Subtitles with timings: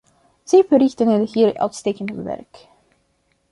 [0.43, 2.67] Zij verrichten hier uitstekend werk.